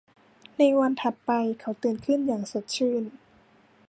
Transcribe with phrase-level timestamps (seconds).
[0.57, 3.03] ในวันถัดไปเขาตื่นขึ้นอย่างสดชื่น